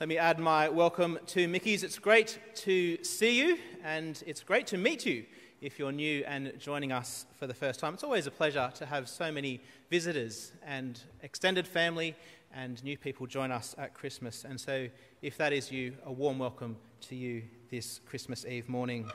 Let 0.00 0.08
me 0.08 0.16
add 0.16 0.38
my 0.38 0.68
welcome 0.68 1.18
to 1.26 1.48
Mickey's. 1.48 1.82
It's 1.82 1.98
great 1.98 2.38
to 2.58 3.02
see 3.02 3.36
you, 3.36 3.58
and 3.82 4.22
it's 4.28 4.44
great 4.44 4.68
to 4.68 4.78
meet 4.78 5.04
you 5.04 5.24
if 5.60 5.76
you're 5.76 5.90
new 5.90 6.22
and 6.24 6.52
joining 6.56 6.92
us 6.92 7.26
for 7.34 7.48
the 7.48 7.54
first 7.54 7.80
time. 7.80 7.94
It's 7.94 8.04
always 8.04 8.28
a 8.28 8.30
pleasure 8.30 8.70
to 8.76 8.86
have 8.86 9.08
so 9.08 9.32
many 9.32 9.60
visitors 9.90 10.52
and 10.64 11.00
extended 11.24 11.66
family 11.66 12.14
and 12.54 12.80
new 12.84 12.96
people 12.96 13.26
join 13.26 13.50
us 13.50 13.74
at 13.76 13.92
Christmas. 13.92 14.44
And 14.44 14.60
so, 14.60 14.86
if 15.20 15.36
that 15.38 15.52
is 15.52 15.72
you, 15.72 15.96
a 16.06 16.12
warm 16.12 16.38
welcome 16.38 16.76
to 17.08 17.16
you 17.16 17.42
this 17.68 18.00
Christmas 18.06 18.46
Eve 18.46 18.68
morning. 18.68 19.10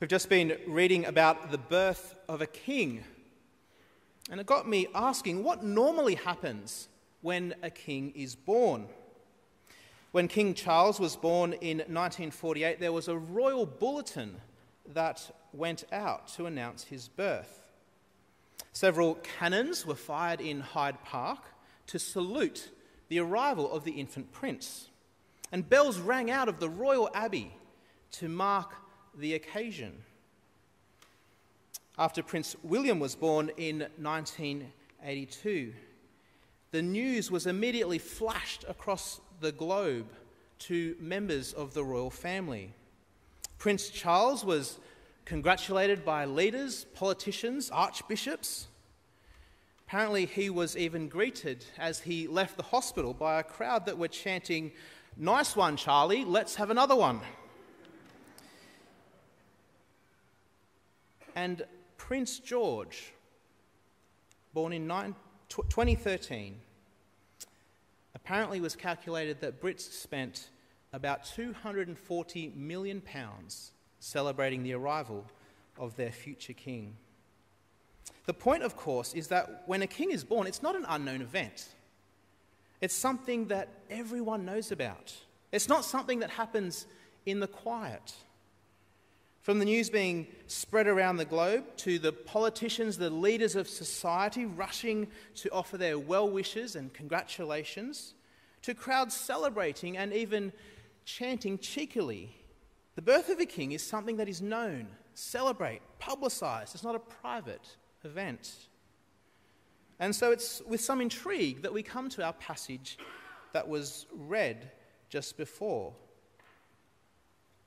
We've 0.00 0.08
just 0.08 0.30
been 0.30 0.56
reading 0.66 1.04
about 1.04 1.50
the 1.50 1.58
birth 1.58 2.14
of 2.26 2.40
a 2.40 2.46
king, 2.46 3.04
and 4.30 4.40
it 4.40 4.46
got 4.46 4.66
me 4.66 4.86
asking 4.94 5.44
what 5.44 5.62
normally 5.62 6.14
happens 6.14 6.88
when 7.20 7.54
a 7.62 7.68
king 7.68 8.14
is 8.16 8.34
born. 8.34 8.88
When 10.14 10.28
King 10.28 10.54
Charles 10.54 11.00
was 11.00 11.16
born 11.16 11.54
in 11.54 11.78
1948, 11.78 12.78
there 12.78 12.92
was 12.92 13.08
a 13.08 13.18
royal 13.18 13.66
bulletin 13.66 14.36
that 14.92 15.34
went 15.52 15.82
out 15.90 16.28
to 16.36 16.46
announce 16.46 16.84
his 16.84 17.08
birth. 17.08 17.72
Several 18.72 19.16
cannons 19.16 19.84
were 19.84 19.96
fired 19.96 20.40
in 20.40 20.60
Hyde 20.60 21.02
Park 21.04 21.40
to 21.88 21.98
salute 21.98 22.70
the 23.08 23.18
arrival 23.18 23.72
of 23.72 23.82
the 23.82 23.90
infant 23.90 24.30
prince, 24.30 24.86
and 25.50 25.68
bells 25.68 25.98
rang 25.98 26.30
out 26.30 26.48
of 26.48 26.60
the 26.60 26.70
royal 26.70 27.10
abbey 27.12 27.52
to 28.12 28.28
mark 28.28 28.72
the 29.18 29.34
occasion. 29.34 30.04
After 31.98 32.22
Prince 32.22 32.54
William 32.62 33.00
was 33.00 33.16
born 33.16 33.50
in 33.56 33.80
1982, 33.98 35.74
the 36.70 36.82
news 36.82 37.32
was 37.32 37.48
immediately 37.48 37.98
flashed 37.98 38.64
across 38.68 39.20
the 39.40 39.52
globe 39.52 40.06
to 40.60 40.96
members 40.98 41.52
of 41.52 41.74
the 41.74 41.84
royal 41.84 42.10
family. 42.10 42.72
Prince 43.58 43.90
Charles 43.90 44.44
was 44.44 44.78
congratulated 45.24 46.04
by 46.04 46.24
leaders, 46.24 46.84
politicians, 46.94 47.70
archbishops. 47.70 48.68
Apparently, 49.86 50.26
he 50.26 50.50
was 50.50 50.76
even 50.76 51.08
greeted 51.08 51.64
as 51.78 52.00
he 52.00 52.26
left 52.26 52.56
the 52.56 52.62
hospital 52.62 53.12
by 53.14 53.40
a 53.40 53.42
crowd 53.42 53.86
that 53.86 53.98
were 53.98 54.08
chanting, 54.08 54.72
Nice 55.16 55.54
one, 55.54 55.76
Charlie, 55.76 56.24
let's 56.24 56.56
have 56.56 56.70
another 56.70 56.96
one. 56.96 57.20
And 61.36 61.64
Prince 61.96 62.38
George, 62.38 63.12
born 64.52 64.72
in 64.72 64.88
2013, 65.48 66.60
apparently 68.24 68.58
it 68.58 68.62
was 68.62 68.74
calculated 68.74 69.40
that 69.42 69.60
Brits 69.60 69.92
spent 69.92 70.48
about 70.92 71.24
240 71.26 72.52
million 72.56 73.00
pounds 73.02 73.72
celebrating 73.98 74.62
the 74.62 74.72
arrival 74.72 75.26
of 75.78 75.94
their 75.96 76.10
future 76.10 76.54
king. 76.54 76.96
The 78.26 78.32
point, 78.32 78.62
of 78.62 78.76
course, 78.76 79.12
is 79.12 79.28
that 79.28 79.64
when 79.66 79.82
a 79.82 79.86
king 79.86 80.10
is 80.10 80.24
born, 80.24 80.46
it's 80.46 80.62
not 80.62 80.74
an 80.74 80.86
unknown 80.88 81.20
event. 81.20 81.68
It's 82.80 82.94
something 82.94 83.48
that 83.48 83.68
everyone 83.90 84.46
knows 84.46 84.72
about. 84.72 85.14
It's 85.52 85.68
not 85.68 85.84
something 85.84 86.20
that 86.20 86.30
happens 86.30 86.86
in 87.26 87.40
the 87.40 87.46
quiet. 87.46 88.14
From 89.44 89.58
the 89.58 89.66
news 89.66 89.90
being 89.90 90.26
spread 90.46 90.86
around 90.86 91.18
the 91.18 91.26
globe 91.26 91.64
to 91.76 91.98
the 91.98 92.12
politicians, 92.12 92.96
the 92.96 93.10
leaders 93.10 93.56
of 93.56 93.68
society 93.68 94.46
rushing 94.46 95.06
to 95.34 95.50
offer 95.50 95.76
their 95.76 95.98
well 95.98 96.30
wishes 96.30 96.76
and 96.76 96.90
congratulations, 96.94 98.14
to 98.62 98.72
crowds 98.72 99.14
celebrating 99.14 99.98
and 99.98 100.14
even 100.14 100.50
chanting 101.04 101.58
cheekily. 101.58 102.34
The 102.94 103.02
birth 103.02 103.28
of 103.28 103.38
a 103.38 103.44
king 103.44 103.72
is 103.72 103.82
something 103.82 104.16
that 104.16 104.30
is 104.30 104.40
known, 104.40 104.86
celebrate, 105.12 105.82
publicized. 105.98 106.74
It's 106.74 106.82
not 106.82 106.94
a 106.94 106.98
private 106.98 107.76
event. 108.02 108.50
And 110.00 110.16
so 110.16 110.32
it's 110.32 110.62
with 110.66 110.80
some 110.80 111.02
intrigue 111.02 111.60
that 111.60 111.72
we 111.74 111.82
come 111.82 112.08
to 112.08 112.24
our 112.24 112.32
passage 112.32 112.96
that 113.52 113.68
was 113.68 114.06
read 114.10 114.70
just 115.10 115.36
before. 115.36 115.92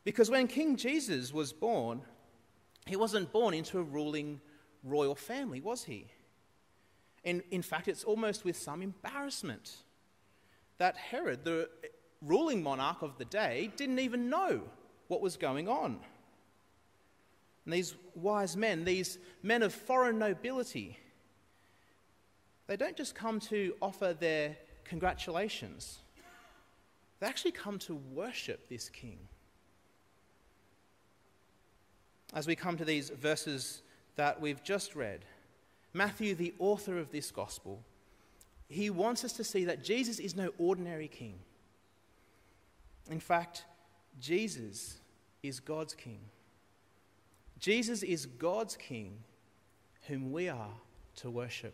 Because 0.07 0.31
when 0.31 0.47
King 0.47 0.77
Jesus 0.77 1.33
was 1.33 1.51
born, 1.51 2.01
he 2.85 2.95
wasn't 2.95 3.29
born 3.33 3.53
into 3.53 3.77
a 3.77 3.83
ruling 3.83 4.39
royal 4.81 5.15
family, 5.15 5.59
was 5.59 5.83
he? 5.83 6.07
And 7.25 7.43
in 7.51 7.61
fact, 7.61 7.89
it's 7.89 8.05
almost 8.05 8.45
with 8.45 8.55
some 8.55 8.81
embarrassment 8.81 9.75
that 10.77 10.95
Herod, 10.95 11.43
the 11.43 11.67
ruling 12.21 12.63
monarch 12.63 13.01
of 13.01 13.17
the 13.17 13.25
day, 13.25 13.69
didn't 13.75 13.99
even 13.99 14.29
know 14.29 14.61
what 15.09 15.19
was 15.19 15.35
going 15.35 15.67
on. 15.67 15.99
And 17.65 17.73
these 17.73 17.93
wise 18.15 18.55
men, 18.55 18.85
these 18.85 19.19
men 19.43 19.61
of 19.61 19.73
foreign 19.73 20.17
nobility, 20.17 20.97
they 22.67 22.77
don't 22.77 22.95
just 22.95 23.13
come 23.13 23.41
to 23.41 23.75
offer 23.81 24.13
their 24.13 24.55
congratulations, 24.85 25.99
they 27.19 27.27
actually 27.27 27.51
come 27.51 27.77
to 27.79 27.95
worship 27.95 28.69
this 28.69 28.87
king 28.87 29.19
as 32.33 32.47
we 32.47 32.55
come 32.55 32.77
to 32.77 32.85
these 32.85 33.09
verses 33.09 33.81
that 34.15 34.41
we've 34.41 34.63
just 34.63 34.95
read, 34.95 35.25
Matthew, 35.93 36.35
the 36.35 36.53
author 36.59 36.97
of 36.97 37.11
this 37.11 37.31
gospel, 37.31 37.83
he 38.67 38.89
wants 38.89 39.23
us 39.23 39.33
to 39.33 39.43
see 39.43 39.65
that 39.65 39.83
Jesus 39.83 40.19
is 40.19 40.35
no 40.35 40.51
ordinary 40.57 41.07
king. 41.07 41.39
In 43.09 43.19
fact, 43.19 43.65
Jesus 44.19 44.97
is 45.41 45.59
God's 45.59 45.93
king. 45.93 46.19
Jesus 47.59 48.03
is 48.03 48.25
God's 48.25 48.75
king 48.75 49.19
whom 50.07 50.31
we 50.31 50.49
are 50.49 50.73
to 51.17 51.29
worship. 51.29 51.73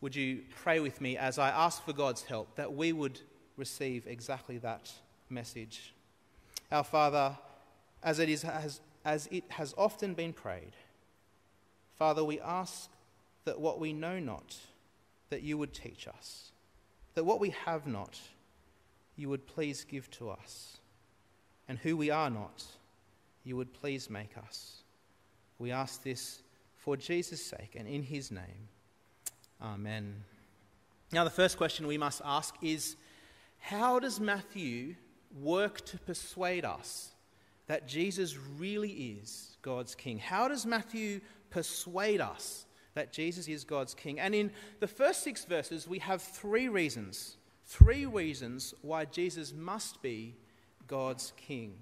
Would 0.00 0.14
you 0.14 0.42
pray 0.62 0.78
with 0.78 1.00
me 1.00 1.16
as 1.16 1.38
I 1.38 1.48
ask 1.48 1.84
for 1.84 1.92
God's 1.92 2.22
help 2.22 2.54
that 2.56 2.72
we 2.72 2.92
would 2.92 3.20
receive 3.56 4.06
exactly 4.06 4.58
that 4.58 4.92
message? 5.28 5.94
Our 6.70 6.84
Father, 6.84 7.36
as 8.02 8.18
it, 8.18 8.28
is, 8.28 8.44
as, 8.44 8.80
as 9.04 9.28
it 9.30 9.44
has 9.48 9.74
often 9.76 10.14
been 10.14 10.32
prayed. 10.32 10.72
Father, 11.96 12.24
we 12.24 12.40
ask 12.40 12.90
that 13.44 13.60
what 13.60 13.80
we 13.80 13.92
know 13.92 14.18
not, 14.18 14.56
that 15.30 15.42
you 15.42 15.58
would 15.58 15.74
teach 15.74 16.06
us, 16.06 16.52
that 17.14 17.24
what 17.24 17.40
we 17.40 17.50
have 17.50 17.86
not, 17.86 18.18
you 19.16 19.28
would 19.28 19.46
please 19.46 19.84
give 19.84 20.10
to 20.12 20.30
us, 20.30 20.78
and 21.68 21.78
who 21.78 21.96
we 21.96 22.10
are 22.10 22.30
not, 22.30 22.64
you 23.44 23.56
would 23.56 23.72
please 23.72 24.08
make 24.08 24.36
us. 24.38 24.82
We 25.58 25.72
ask 25.72 26.02
this 26.02 26.42
for 26.76 26.96
Jesus' 26.96 27.44
sake 27.44 27.74
and 27.76 27.88
in 27.88 28.02
his 28.02 28.30
name. 28.30 28.68
Amen. 29.60 30.22
Now, 31.12 31.24
the 31.24 31.30
first 31.30 31.56
question 31.56 31.86
we 31.86 31.98
must 31.98 32.22
ask 32.24 32.54
is 32.62 32.96
how 33.58 33.98
does 33.98 34.20
Matthew 34.20 34.94
work 35.40 35.84
to 35.86 35.98
persuade 35.98 36.64
us 36.64 37.10
that 37.68 37.86
Jesus 37.86 38.36
really 38.58 38.90
is 38.90 39.56
God's 39.62 39.94
King? 39.94 40.18
How 40.18 40.48
does 40.48 40.66
Matthew 40.66 41.20
persuade 41.50 42.20
us 42.20 42.66
that 42.94 43.12
Jesus 43.12 43.46
is 43.46 43.64
God's 43.64 43.94
King? 43.94 44.18
And 44.18 44.34
in 44.34 44.50
the 44.80 44.88
first 44.88 45.22
six 45.22 45.44
verses, 45.44 45.86
we 45.86 46.00
have 46.00 46.20
three 46.20 46.68
reasons. 46.68 47.36
Three 47.66 48.06
reasons 48.06 48.74
why 48.82 49.04
Jesus 49.04 49.52
must 49.52 50.02
be 50.02 50.34
God's 50.86 51.32
King. 51.36 51.74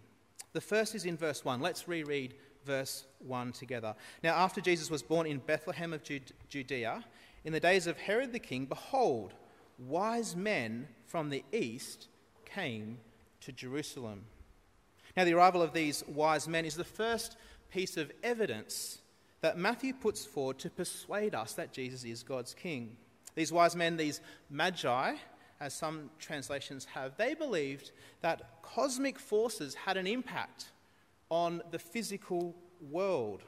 The 0.52 0.60
first 0.60 0.94
is 0.94 1.04
in 1.04 1.16
verse 1.16 1.44
1. 1.44 1.60
Let's 1.60 1.86
reread 1.86 2.34
verse 2.64 3.06
1 3.20 3.52
together. 3.52 3.94
Now, 4.22 4.34
after 4.34 4.60
Jesus 4.60 4.90
was 4.90 5.02
born 5.02 5.26
in 5.26 5.38
Bethlehem 5.38 5.92
of 5.92 6.02
Judea, 6.48 7.04
in 7.44 7.52
the 7.52 7.60
days 7.60 7.86
of 7.86 7.96
Herod 7.96 8.32
the 8.32 8.40
king, 8.40 8.66
behold, 8.66 9.34
wise 9.78 10.34
men 10.34 10.88
from 11.06 11.30
the 11.30 11.44
east 11.52 12.08
came 12.44 12.98
to 13.42 13.52
Jerusalem 13.52 14.24
now, 15.16 15.24
the 15.24 15.34
arrival 15.34 15.62
of 15.62 15.72
these 15.72 16.04
wise 16.06 16.46
men 16.46 16.66
is 16.66 16.76
the 16.76 16.84
first 16.84 17.36
piece 17.70 17.96
of 17.96 18.12
evidence 18.22 18.98
that 19.40 19.56
Matthew 19.56 19.94
puts 19.94 20.26
forward 20.26 20.58
to 20.58 20.70
persuade 20.70 21.34
us 21.34 21.54
that 21.54 21.72
Jesus 21.72 22.04
is 22.04 22.22
God's 22.22 22.52
King. 22.52 22.96
These 23.34 23.50
wise 23.50 23.74
men, 23.74 23.96
these 23.96 24.20
magi, 24.50 25.14
as 25.58 25.72
some 25.72 26.10
translations 26.18 26.84
have, 26.86 27.16
they 27.16 27.32
believed 27.34 27.92
that 28.20 28.62
cosmic 28.62 29.18
forces 29.18 29.74
had 29.74 29.96
an 29.96 30.06
impact 30.06 30.66
on 31.30 31.62
the 31.70 31.78
physical 31.78 32.54
world. 32.90 33.42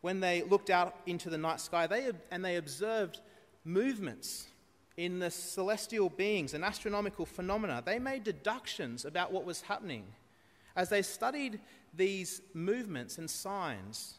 When 0.00 0.18
they 0.18 0.42
looked 0.42 0.70
out 0.70 0.96
into 1.06 1.30
the 1.30 1.38
night 1.38 1.60
sky 1.60 1.86
they, 1.86 2.10
and 2.32 2.44
they 2.44 2.56
observed 2.56 3.20
movements 3.64 4.48
in 4.96 5.18
the 5.18 5.30
celestial 5.30 6.10
beings 6.10 6.54
and 6.54 6.64
astronomical 6.64 7.26
phenomena, 7.26 7.82
they 7.84 7.98
made 7.98 8.24
deductions 8.24 9.04
about 9.04 9.32
what 9.32 9.44
was 9.44 9.62
happening. 9.62 10.04
As 10.76 10.88
they 10.88 11.02
studied 11.02 11.60
these 11.94 12.40
movements 12.54 13.18
and 13.18 13.28
signs, 13.28 14.14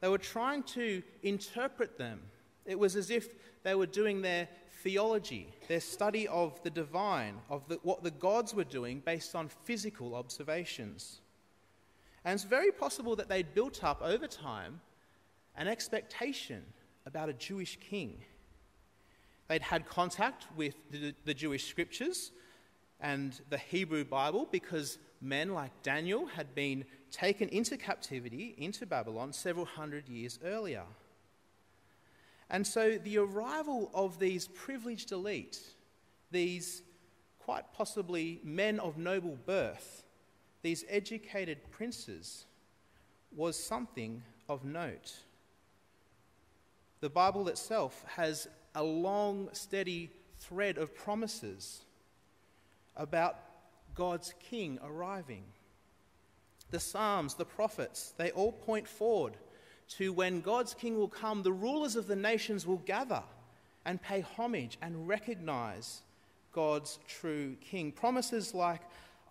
they 0.00 0.08
were 0.08 0.18
trying 0.18 0.62
to 0.64 1.02
interpret 1.22 1.98
them. 1.98 2.20
It 2.64 2.78
was 2.78 2.96
as 2.96 3.10
if 3.10 3.28
they 3.62 3.74
were 3.74 3.86
doing 3.86 4.22
their 4.22 4.48
theology, 4.82 5.52
their 5.66 5.80
study 5.80 6.28
of 6.28 6.62
the 6.62 6.70
divine, 6.70 7.36
of 7.50 7.66
the, 7.68 7.78
what 7.82 8.02
the 8.02 8.10
gods 8.10 8.54
were 8.54 8.64
doing 8.64 9.02
based 9.04 9.34
on 9.34 9.48
physical 9.48 10.14
observations. 10.14 11.20
And 12.24 12.34
it's 12.34 12.44
very 12.44 12.70
possible 12.70 13.16
that 13.16 13.28
they'd 13.28 13.54
built 13.54 13.82
up 13.82 14.00
over 14.02 14.26
time 14.26 14.80
an 15.56 15.66
expectation 15.66 16.62
about 17.06 17.28
a 17.28 17.32
Jewish 17.32 17.78
king. 17.80 18.18
They'd 19.48 19.62
had 19.62 19.88
contact 19.88 20.46
with 20.56 20.74
the, 20.90 21.14
the 21.24 21.34
Jewish 21.34 21.66
scriptures 21.68 22.32
and 23.00 23.40
the 23.48 23.58
Hebrew 23.58 24.04
Bible 24.04 24.46
because 24.50 24.98
men 25.20 25.54
like 25.54 25.82
Daniel 25.82 26.26
had 26.26 26.54
been 26.54 26.84
taken 27.10 27.48
into 27.48 27.76
captivity 27.76 28.54
into 28.58 28.86
Babylon 28.86 29.32
several 29.32 29.64
hundred 29.64 30.08
years 30.08 30.38
earlier. 30.44 30.84
And 32.50 32.66
so 32.66 32.98
the 32.98 33.18
arrival 33.18 33.90
of 33.94 34.18
these 34.18 34.48
privileged 34.48 35.12
elite, 35.12 35.60
these 36.30 36.82
quite 37.38 37.72
possibly 37.72 38.40
men 38.44 38.78
of 38.80 38.98
noble 38.98 39.38
birth, 39.46 40.04
these 40.62 40.84
educated 40.88 41.58
princes, 41.70 42.44
was 43.34 43.56
something 43.56 44.22
of 44.48 44.64
note. 44.64 45.14
The 47.00 47.10
Bible 47.10 47.48
itself 47.48 48.04
has 48.16 48.48
a 48.74 48.82
long, 48.82 49.48
steady 49.52 50.10
thread 50.38 50.78
of 50.78 50.94
promises 50.94 51.82
about 52.96 53.36
God's 53.94 54.34
king 54.40 54.78
arriving. 54.84 55.44
The 56.70 56.80
Psalms, 56.80 57.34
the 57.34 57.44
prophets, 57.44 58.12
they 58.16 58.30
all 58.30 58.52
point 58.52 58.86
forward 58.86 59.36
to 59.96 60.12
when 60.12 60.40
God's 60.40 60.74
king 60.74 60.96
will 60.96 61.08
come, 61.08 61.42
the 61.42 61.52
rulers 61.52 61.96
of 61.96 62.06
the 62.06 62.16
nations 62.16 62.66
will 62.66 62.78
gather 62.78 63.22
and 63.84 64.00
pay 64.02 64.20
homage 64.20 64.76
and 64.82 65.08
recognize 65.08 66.02
God's 66.52 66.98
true 67.08 67.56
king. 67.60 67.90
Promises 67.90 68.54
like 68.54 68.82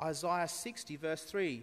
Isaiah 0.01 0.48
60, 0.48 0.95
verse 0.95 1.24
3, 1.24 1.62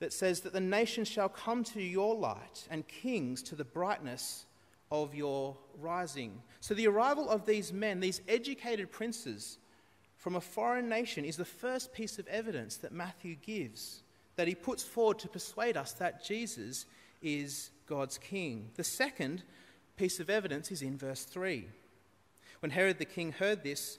that 0.00 0.12
says 0.12 0.40
that 0.40 0.52
the 0.52 0.60
nations 0.60 1.08
shall 1.08 1.28
come 1.28 1.62
to 1.64 1.82
your 1.82 2.14
light 2.14 2.66
and 2.70 2.86
kings 2.88 3.42
to 3.44 3.54
the 3.54 3.64
brightness 3.64 4.46
of 4.90 5.14
your 5.14 5.56
rising. 5.78 6.42
So 6.60 6.74
the 6.74 6.88
arrival 6.88 7.28
of 7.28 7.46
these 7.46 7.72
men, 7.72 8.00
these 8.00 8.20
educated 8.28 8.90
princes 8.90 9.58
from 10.16 10.36
a 10.36 10.40
foreign 10.40 10.88
nation, 10.88 11.24
is 11.24 11.36
the 11.36 11.44
first 11.44 11.92
piece 11.92 12.18
of 12.18 12.26
evidence 12.28 12.76
that 12.78 12.92
Matthew 12.92 13.36
gives, 13.36 14.02
that 14.36 14.48
he 14.48 14.54
puts 14.54 14.82
forward 14.82 15.18
to 15.20 15.28
persuade 15.28 15.76
us 15.76 15.92
that 15.94 16.24
Jesus 16.24 16.86
is 17.22 17.70
God's 17.86 18.18
king. 18.18 18.70
The 18.76 18.84
second 18.84 19.42
piece 19.96 20.20
of 20.20 20.30
evidence 20.30 20.70
is 20.70 20.82
in 20.82 20.96
verse 20.96 21.24
3. 21.24 21.66
When 22.60 22.70
Herod 22.70 22.98
the 22.98 23.04
king 23.04 23.32
heard 23.32 23.62
this, 23.62 23.98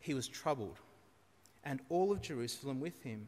he 0.00 0.14
was 0.14 0.28
troubled, 0.28 0.78
and 1.64 1.80
all 1.88 2.12
of 2.12 2.22
Jerusalem 2.22 2.80
with 2.80 3.02
him. 3.02 3.26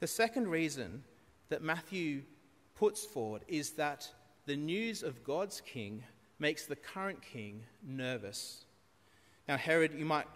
The 0.00 0.06
second 0.06 0.48
reason 0.48 1.04
that 1.48 1.62
Matthew 1.62 2.22
puts 2.74 3.04
forward 3.04 3.42
is 3.46 3.70
that 3.72 4.08
the 4.46 4.56
news 4.56 5.02
of 5.02 5.24
God's 5.24 5.60
king 5.60 6.04
makes 6.38 6.66
the 6.66 6.76
current 6.76 7.22
king 7.22 7.62
nervous. 7.82 8.64
Now, 9.48 9.56
Herod, 9.56 9.94
you 9.94 10.04
might 10.04 10.26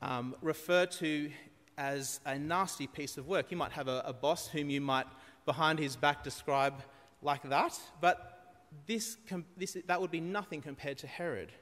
um, 0.00 0.34
refer 0.42 0.86
to 0.86 1.30
as 1.76 2.20
a 2.26 2.38
nasty 2.38 2.86
piece 2.86 3.16
of 3.16 3.26
work. 3.26 3.50
You 3.50 3.56
might 3.56 3.72
have 3.72 3.88
a, 3.88 4.02
a 4.04 4.12
boss 4.12 4.48
whom 4.48 4.70
you 4.70 4.80
might, 4.80 5.06
behind 5.46 5.78
his 5.78 5.96
back, 5.96 6.24
describe 6.24 6.74
like 7.22 7.42
that, 7.48 7.78
but 8.00 8.56
this, 8.86 9.16
this, 9.56 9.76
that 9.86 10.00
would 10.00 10.10
be 10.10 10.20
nothing 10.20 10.60
compared 10.60 10.98
to 10.98 11.06
Herod. 11.06 11.52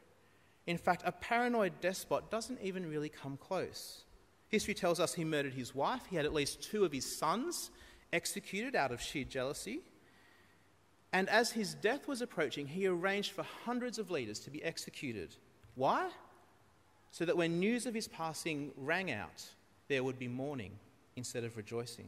In 0.66 0.76
fact, 0.76 1.02
a 1.04 1.12
paranoid 1.12 1.80
despot 1.80 2.30
doesn't 2.30 2.60
even 2.60 2.88
really 2.88 3.08
come 3.08 3.36
close. 3.36 4.04
History 4.48 4.74
tells 4.74 5.00
us 5.00 5.14
he 5.14 5.24
murdered 5.24 5.54
his 5.54 5.74
wife, 5.74 6.02
he 6.08 6.16
had 6.16 6.24
at 6.24 6.32
least 6.32 6.62
two 6.62 6.84
of 6.84 6.92
his 6.92 7.06
sons 7.06 7.70
executed 8.12 8.74
out 8.74 8.92
of 8.92 9.00
sheer 9.00 9.24
jealousy. 9.24 9.80
And 11.12 11.28
as 11.28 11.52
his 11.52 11.74
death 11.74 12.08
was 12.08 12.20
approaching, 12.20 12.66
he 12.66 12.86
arranged 12.86 13.32
for 13.32 13.44
hundreds 13.64 13.98
of 13.98 14.10
leaders 14.10 14.38
to 14.40 14.50
be 14.50 14.62
executed. 14.62 15.34
Why? 15.74 16.08
So 17.10 17.24
that 17.24 17.36
when 17.36 17.58
news 17.58 17.86
of 17.86 17.94
his 17.94 18.08
passing 18.08 18.72
rang 18.76 19.10
out, 19.10 19.44
there 19.88 20.04
would 20.04 20.18
be 20.18 20.28
mourning 20.28 20.72
instead 21.14 21.44
of 21.44 21.56
rejoicing. 21.56 22.06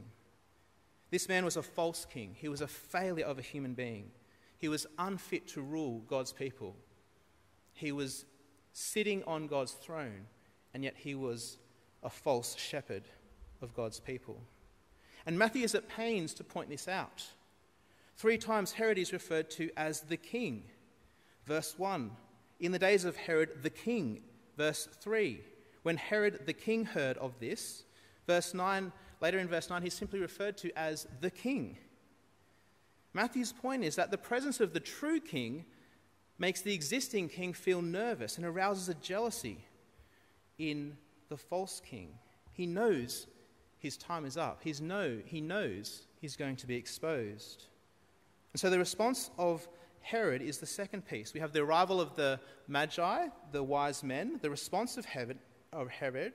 This 1.10 1.28
man 1.28 1.44
was 1.44 1.56
a 1.56 1.62
false 1.62 2.04
king. 2.04 2.34
He 2.38 2.48
was 2.48 2.60
a 2.60 2.66
failure 2.66 3.24
of 3.24 3.38
a 3.38 3.42
human 3.42 3.74
being. 3.74 4.10
He 4.58 4.68
was 4.68 4.86
unfit 4.98 5.46
to 5.48 5.62
rule 5.62 6.02
God's 6.08 6.32
people. 6.32 6.74
He 7.72 7.92
was 7.92 8.26
sitting 8.72 9.22
on 9.24 9.46
God's 9.46 9.72
throne, 9.72 10.26
and 10.74 10.84
yet 10.84 10.94
he 10.96 11.14
was 11.14 11.58
a 12.02 12.10
false 12.10 12.56
shepherd 12.56 13.04
of 13.62 13.74
God's 13.74 14.00
people. 14.00 14.40
And 15.24 15.38
Matthew 15.38 15.64
is 15.64 15.74
at 15.74 15.88
pains 15.88 16.34
to 16.34 16.44
point 16.44 16.68
this 16.68 16.88
out. 16.88 17.24
Three 18.18 18.36
times 18.36 18.72
Herod 18.72 18.98
is 18.98 19.12
referred 19.12 19.48
to 19.52 19.70
as 19.76 20.00
the 20.00 20.16
king. 20.16 20.64
Verse 21.46 21.78
1 21.78 22.10
In 22.58 22.72
the 22.72 22.78
days 22.78 23.04
of 23.04 23.16
Herod 23.16 23.62
the 23.62 23.70
king. 23.70 24.22
Verse 24.56 24.88
3 25.00 25.40
When 25.84 25.96
Herod 25.96 26.40
the 26.44 26.52
king 26.52 26.84
heard 26.84 27.16
of 27.18 27.38
this. 27.38 27.84
Verse 28.26 28.52
9 28.52 28.92
Later 29.20 29.38
in 29.38 29.48
verse 29.48 29.70
9, 29.70 29.82
he's 29.82 29.94
simply 29.94 30.20
referred 30.20 30.56
to 30.58 30.76
as 30.78 31.06
the 31.20 31.30
king. 31.30 31.76
Matthew's 33.14 33.52
point 33.52 33.82
is 33.82 33.96
that 33.96 34.10
the 34.10 34.18
presence 34.18 34.60
of 34.60 34.72
the 34.72 34.80
true 34.80 35.20
king 35.20 35.64
makes 36.38 36.60
the 36.60 36.74
existing 36.74 37.28
king 37.28 37.52
feel 37.52 37.82
nervous 37.82 38.36
and 38.36 38.46
arouses 38.46 38.88
a 38.88 38.94
jealousy 38.94 39.64
in 40.58 40.96
the 41.28 41.36
false 41.36 41.80
king. 41.84 42.10
He 42.52 42.66
knows 42.66 43.26
his 43.78 43.96
time 43.96 44.24
is 44.24 44.36
up. 44.36 44.60
He's 44.62 44.80
know, 44.80 45.18
he 45.24 45.40
knows 45.40 46.06
he's 46.20 46.36
going 46.36 46.56
to 46.56 46.66
be 46.66 46.76
exposed. 46.76 47.66
And 48.52 48.60
so 48.60 48.70
the 48.70 48.78
response 48.78 49.30
of 49.38 49.66
Herod 50.00 50.42
is 50.42 50.58
the 50.58 50.66
second 50.66 51.06
piece. 51.06 51.34
We 51.34 51.40
have 51.40 51.52
the 51.52 51.60
arrival 51.60 52.00
of 52.00 52.16
the 52.16 52.40
Magi, 52.66 53.28
the 53.52 53.62
wise 53.62 54.02
men, 54.02 54.38
the 54.40 54.50
response 54.50 54.96
of 54.96 55.04
Herod, 55.04 55.38
of 55.72 55.88
Herod 55.88 56.32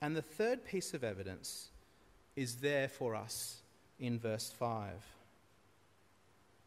and 0.00 0.14
the 0.14 0.22
third 0.22 0.64
piece 0.64 0.94
of 0.94 1.04
evidence 1.04 1.68
is 2.34 2.56
there 2.56 2.88
for 2.88 3.14
us 3.14 3.62
in 3.98 4.18
verse 4.18 4.52
5. 4.58 4.92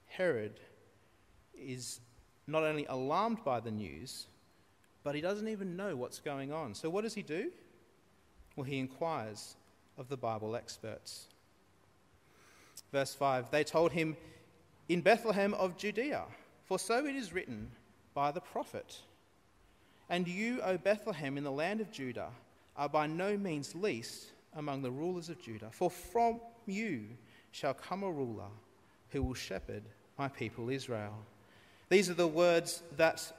Herod 0.07 0.60
is 1.54 2.00
not 2.48 2.63
only 2.63 2.86
alarmed 2.88 3.44
by 3.44 3.60
the 3.60 3.71
news, 3.71 4.25
but 5.04 5.13
he 5.13 5.21
doesn't 5.21 5.48
even 5.48 5.77
know 5.77 5.95
what's 5.95 6.19
going 6.19 6.52
on. 6.52 6.73
So, 6.73 6.90
what 6.90 7.04
does 7.04 7.14
he 7.14 7.21
do? 7.21 7.52
Well, 8.56 8.64
he 8.64 8.80
inquires 8.80 9.56
of 9.97 10.09
the 10.09 10.18
Bible 10.18 10.56
experts. 10.56 11.28
Verse 12.92 13.14
5 13.14 13.52
They 13.52 13.64
told 13.64 13.92
him, 13.92 14.18
In 14.90 15.02
Bethlehem 15.02 15.54
of 15.54 15.78
Judea, 15.78 16.24
for 16.66 16.80
so 16.80 17.06
it 17.06 17.16
is 17.16 17.31
written 17.31 17.69
by 18.16 18.31
the 18.31 18.42
prophet. 18.42 18.98
And 20.10 20.28
you, 20.28 20.62
O 20.64 20.80
Bethlehem, 20.80 21.38
in 21.38 21.44
the 21.44 21.52
land 21.52 21.80
of 21.80 21.92
Judah, 21.92 22.30
are 22.76 22.90
by 22.90 23.06
no 23.06 23.38
means 23.38 23.76
least 23.76 24.31
among 24.56 24.81
the 24.81 24.90
rulers 24.90 25.30
of 25.30 25.40
Judah. 25.40 25.69
For 25.72 25.92
from 25.92 26.42
you 26.66 27.04
shall 27.52 27.76
come 27.76 28.02
a 28.02 28.12
ruler 28.12 28.50
who 29.10 29.22
will 29.22 29.36
shepherd 29.36 29.84
my 30.18 30.28
people 30.28 30.69
Israel. 30.69 31.14
These 31.90 32.10
are 32.10 32.16
the 32.16 32.28
words 32.28 32.81
that 32.98 33.31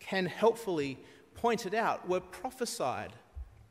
Ken 0.00 0.24
helpfully 0.24 0.98
pointed 1.34 1.74
out 1.74 2.08
were 2.08 2.20
prophesied, 2.20 3.12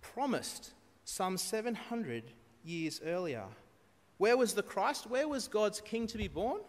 promised 0.01 0.73
some 1.03 1.37
700 1.37 2.23
years 2.63 3.01
earlier. 3.03 3.45
Where 4.19 4.37
was 4.37 4.53
the 4.53 4.61
Christ? 4.61 5.09
Where 5.09 5.27
was 5.27 5.47
God's 5.47 5.81
king 5.81 6.05
to 6.07 6.17
be 6.19 6.27
born? 6.27 6.61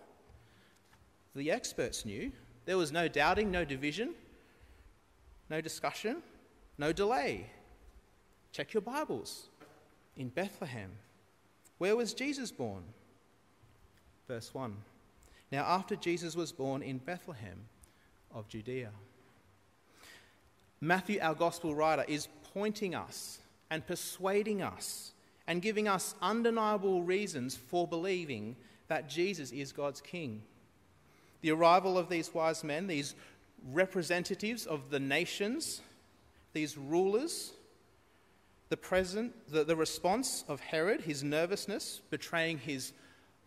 The 1.35 1.51
experts 1.51 2.05
knew. 2.05 2.33
There 2.65 2.79
was 2.79 2.93
no 2.93 3.09
doubting, 3.09 3.51
no 3.51 3.65
division, 3.65 4.15
no 5.51 5.61
discussion, 5.61 6.23
no 6.79 6.93
delay. 6.93 7.47
Check 8.53 8.73
your 8.73 8.81
Bibles 8.81 9.49
in 10.17 10.29
Bethlehem. 10.29 10.91
Where 11.79 11.97
was 11.97 12.15
Jesus 12.15 12.51
born? 12.51 12.85
Verse 14.29 14.55
1. 14.55 14.77
Now, 15.53 15.65
after 15.65 15.97
Jesus 15.97 16.37
was 16.37 16.53
born 16.53 16.83
in 16.83 16.99
Bethlehem 16.99 17.67
of 18.33 18.49
Judea. 18.49 18.91
Matthew, 20.81 21.19
our 21.21 21.35
gospel 21.35 21.75
writer, 21.75 22.05
is 22.09 22.29
pointing 22.55 22.95
us 22.95 23.41
and 23.71 23.87
persuading 23.87 24.63
us 24.63 25.13
and 25.47 25.61
giving 25.61 25.89
us 25.89 26.15
undeniable 26.23 27.03
reasons 27.03 27.57
for 27.57 27.87
believing 27.87 28.57
that 28.89 29.09
Jesus 29.09 29.51
is 29.51 29.73
God's 29.73 30.01
King. 30.01 30.43
The 31.45 31.51
arrival 31.51 31.99
of 31.99 32.09
these 32.09 32.33
wise 32.33 32.65
men, 32.65 32.87
these 32.87 33.15
representatives 33.71 34.65
of 34.65 34.89
the 34.89 34.99
nations, 34.99 35.83
these 36.55 36.79
rulers, 36.79 37.53
the, 38.71 38.79
present, 38.79 39.35
the, 39.53 39.63
the 39.63 39.77
response 39.77 40.47
of 40.49 40.61
Herod, 40.61 41.03
his 41.03 41.23
nervousness, 41.23 42.01
betraying 42.09 42.57
his 42.57 42.95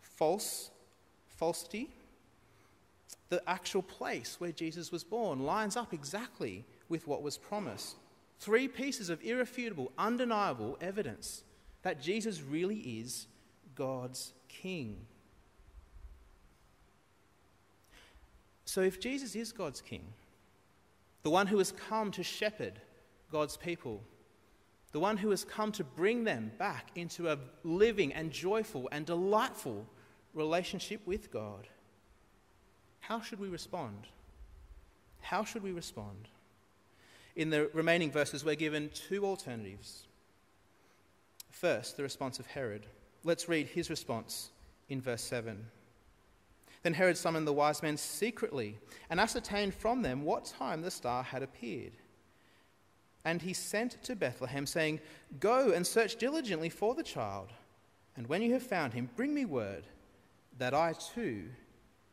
false 0.00 0.70
falsity, 1.26 1.90
the 3.30 3.42
actual 3.50 3.82
place 3.82 4.36
where 4.38 4.52
Jesus 4.52 4.92
was 4.92 5.02
born 5.02 5.44
lines 5.44 5.76
up 5.76 5.92
exactly 5.92 6.64
with 6.88 7.08
what 7.08 7.20
was 7.20 7.36
promised. 7.36 7.96
Three 8.38 8.68
pieces 8.68 9.10
of 9.10 9.24
irrefutable, 9.24 9.90
undeniable 9.98 10.78
evidence 10.80 11.42
that 11.82 12.00
Jesus 12.00 12.42
really 12.42 12.78
is 12.78 13.26
God's 13.74 14.34
King. 14.48 14.98
So, 18.68 18.82
if 18.82 19.00
Jesus 19.00 19.34
is 19.34 19.50
God's 19.50 19.80
King, 19.80 20.04
the 21.22 21.30
one 21.30 21.46
who 21.46 21.56
has 21.56 21.72
come 21.72 22.10
to 22.10 22.22
shepherd 22.22 22.78
God's 23.32 23.56
people, 23.56 24.02
the 24.92 25.00
one 25.00 25.16
who 25.16 25.30
has 25.30 25.42
come 25.42 25.72
to 25.72 25.84
bring 25.84 26.24
them 26.24 26.52
back 26.58 26.90
into 26.94 27.30
a 27.30 27.38
living 27.64 28.12
and 28.12 28.30
joyful 28.30 28.86
and 28.92 29.06
delightful 29.06 29.86
relationship 30.34 31.00
with 31.06 31.30
God, 31.30 31.66
how 33.00 33.22
should 33.22 33.40
we 33.40 33.48
respond? 33.48 34.06
How 35.22 35.44
should 35.44 35.62
we 35.62 35.72
respond? 35.72 36.28
In 37.36 37.48
the 37.48 37.70
remaining 37.72 38.12
verses, 38.12 38.44
we're 38.44 38.54
given 38.54 38.90
two 38.92 39.24
alternatives. 39.24 40.08
First, 41.48 41.96
the 41.96 42.02
response 42.02 42.38
of 42.38 42.44
Herod. 42.44 42.84
Let's 43.24 43.48
read 43.48 43.68
his 43.68 43.88
response 43.88 44.50
in 44.90 45.00
verse 45.00 45.22
7. 45.22 45.64
Then 46.82 46.94
Herod 46.94 47.16
summoned 47.16 47.46
the 47.46 47.52
wise 47.52 47.82
men 47.82 47.96
secretly 47.96 48.78
and 49.10 49.20
ascertained 49.20 49.74
from 49.74 50.02
them 50.02 50.22
what 50.22 50.44
time 50.44 50.82
the 50.82 50.90
star 50.90 51.22
had 51.22 51.42
appeared. 51.42 51.92
And 53.24 53.42
he 53.42 53.52
sent 53.52 54.02
to 54.04 54.16
Bethlehem, 54.16 54.64
saying, 54.64 55.00
Go 55.40 55.72
and 55.72 55.86
search 55.86 56.16
diligently 56.16 56.68
for 56.68 56.94
the 56.94 57.02
child, 57.02 57.52
and 58.16 58.26
when 58.26 58.42
you 58.42 58.52
have 58.54 58.62
found 58.62 58.94
him, 58.94 59.10
bring 59.16 59.34
me 59.34 59.44
word, 59.44 59.84
that 60.58 60.74
I 60.74 60.94
too 61.14 61.44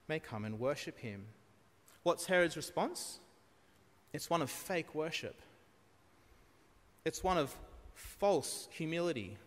may 0.07 0.19
come 0.19 0.45
and 0.45 0.59
worship 0.59 0.99
him. 0.99 1.25
What's 2.03 2.25
Herod's 2.25 2.57
response? 2.57 3.19
It's 4.13 4.29
one 4.29 4.41
of 4.41 4.49
fake 4.49 4.93
worship, 4.93 5.41
it's 7.05 7.23
one 7.23 7.37
of 7.37 7.55
false 7.93 8.67
humility. 8.71 9.37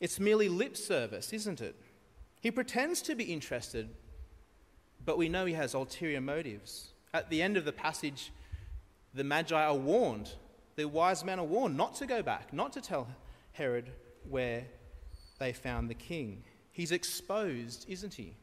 It's 0.00 0.20
merely 0.20 0.48
lip 0.48 0.76
service, 0.76 1.32
isn't 1.32 1.60
it? 1.60 1.74
He 2.40 2.50
pretends 2.50 3.02
to 3.02 3.14
be 3.14 3.24
interested, 3.24 3.88
but 5.04 5.18
we 5.18 5.28
know 5.28 5.46
he 5.46 5.54
has 5.54 5.74
ulterior 5.74 6.20
motives. 6.20 6.88
At 7.12 7.30
the 7.30 7.42
end 7.42 7.56
of 7.56 7.64
the 7.64 7.72
passage, 7.72 8.32
the 9.14 9.24
Magi 9.24 9.60
are 9.60 9.74
warned, 9.74 10.30
the 10.76 10.86
wise 10.86 11.24
men 11.24 11.40
are 11.40 11.44
warned 11.44 11.76
not 11.76 11.96
to 11.96 12.06
go 12.06 12.22
back, 12.22 12.52
not 12.52 12.72
to 12.74 12.80
tell 12.80 13.08
Herod 13.52 13.90
where 14.28 14.64
they 15.38 15.52
found 15.52 15.90
the 15.90 15.94
king. 15.94 16.44
He's 16.70 16.92
exposed, 16.92 17.86
isn't 17.88 18.14
he? 18.14 18.34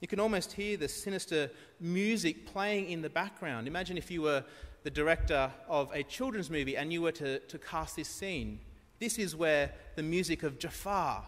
You 0.00 0.08
can 0.08 0.20
almost 0.20 0.52
hear 0.52 0.76
the 0.76 0.88
sinister 0.88 1.50
music 1.80 2.46
playing 2.46 2.90
in 2.90 3.02
the 3.02 3.10
background. 3.10 3.66
Imagine 3.66 3.98
if 3.98 4.10
you 4.10 4.22
were 4.22 4.44
the 4.82 4.90
director 4.90 5.50
of 5.68 5.90
a 5.92 6.02
children's 6.02 6.48
movie 6.48 6.76
and 6.76 6.92
you 6.92 7.02
were 7.02 7.12
to, 7.12 7.38
to 7.40 7.58
cast 7.58 7.96
this 7.96 8.08
scene. 8.08 8.60
This 8.98 9.18
is 9.18 9.36
where 9.36 9.72
the 9.96 10.02
music 10.02 10.42
of 10.42 10.58
Jafar 10.58 11.24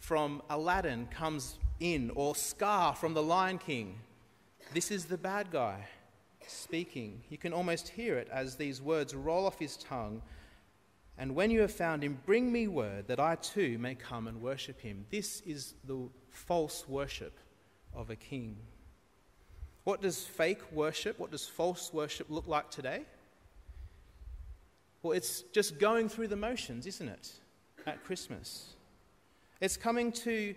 from 0.00 0.42
Aladdin 0.50 1.06
comes 1.06 1.58
in, 1.78 2.10
or 2.14 2.34
Scar 2.34 2.94
from 2.94 3.14
The 3.14 3.22
Lion 3.22 3.58
King. 3.58 3.98
This 4.74 4.90
is 4.90 5.04
the 5.04 5.16
bad 5.16 5.50
guy 5.50 5.86
speaking. 6.46 7.22
You 7.28 7.38
can 7.38 7.52
almost 7.52 7.88
hear 7.88 8.18
it 8.18 8.28
as 8.32 8.56
these 8.56 8.82
words 8.82 9.14
roll 9.14 9.46
off 9.46 9.58
his 9.58 9.76
tongue. 9.76 10.20
And 11.16 11.34
when 11.34 11.50
you 11.50 11.60
have 11.60 11.72
found 11.72 12.02
him, 12.02 12.18
bring 12.26 12.50
me 12.50 12.66
word 12.66 13.06
that 13.08 13.20
I 13.20 13.36
too 13.36 13.78
may 13.78 13.94
come 13.94 14.26
and 14.26 14.40
worship 14.40 14.80
him. 14.80 15.06
This 15.10 15.42
is 15.42 15.74
the 15.84 16.08
false 16.28 16.88
worship 16.88 17.38
of 17.94 18.10
a 18.10 18.16
king. 18.16 18.56
What 19.84 20.02
does 20.02 20.24
fake 20.24 20.72
worship, 20.72 21.18
what 21.18 21.30
does 21.30 21.46
false 21.46 21.92
worship 21.92 22.28
look 22.30 22.46
like 22.46 22.70
today? 22.70 23.02
Well, 25.02 25.12
it's 25.12 25.42
just 25.52 25.78
going 25.78 26.08
through 26.08 26.28
the 26.28 26.36
motions, 26.36 26.86
isn't 26.86 27.08
it, 27.08 27.32
at 27.86 28.04
Christmas? 28.04 28.74
It's 29.60 29.76
coming 29.76 30.12
to 30.12 30.54